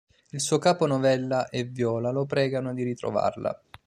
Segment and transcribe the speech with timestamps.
[0.31, 3.61] Il suo capo Novella e Viola lo pregano di ritrovarla.